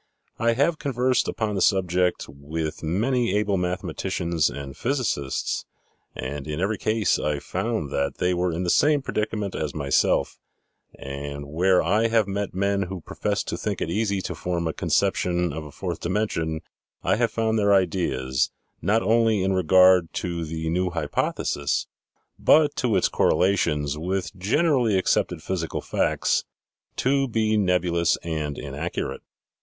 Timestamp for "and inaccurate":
28.23-29.21